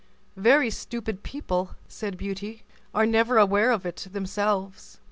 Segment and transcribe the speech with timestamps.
[0.35, 4.97] "Very stupid people," said Beauty, "are never aware of it themselves."